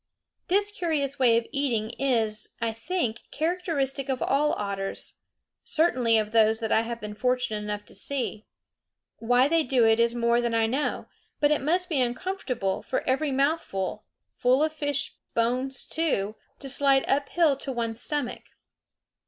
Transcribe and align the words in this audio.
This 0.47 0.71
curious 0.71 1.19
way 1.19 1.37
of 1.37 1.45
eating 1.51 1.91
is, 1.99 2.49
I 2.59 2.73
think, 2.73 3.19
characteristic 3.29 4.09
of 4.09 4.19
all 4.23 4.53
otters; 4.53 5.13
certainly 5.63 6.17
of 6.17 6.31
those 6.31 6.59
that 6.59 6.71
I 6.71 6.81
have 6.81 6.99
been 6.99 7.13
fortunate 7.13 7.59
enough 7.63 7.85
to 7.85 7.93
see. 7.93 8.47
Why 9.19 9.47
they 9.47 9.61
do 9.63 9.85
it 9.85 9.99
is 9.99 10.15
more 10.15 10.41
than 10.41 10.55
I 10.55 10.65
know; 10.65 11.05
but 11.39 11.51
it 11.51 11.61
must 11.61 11.87
be 11.87 12.01
uncomfortable 12.01 12.81
for 12.81 13.07
every 13.07 13.29
mouthful 13.31 14.03
full 14.33 14.63
of 14.63 14.73
fish 14.73 15.13
bones, 15.35 15.85
too 15.85 16.35
to 16.57 16.67
slide 16.67 17.05
uphill 17.07 17.55
to 17.57 17.71
one's 17.71 18.01
stomach. 18.01 18.41